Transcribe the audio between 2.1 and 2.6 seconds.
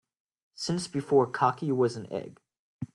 egg.